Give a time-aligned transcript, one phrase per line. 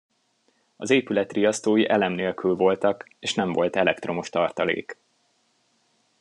[0.75, 4.97] Az épület riasztói elem nélkül voltak, és nem volt elektromos tartalék.